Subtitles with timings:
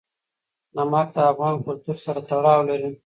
[0.75, 2.91] نمک د افغان کلتور سره تړاو لري.